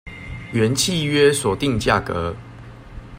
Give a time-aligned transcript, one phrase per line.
[0.51, 2.35] 原契約所定價格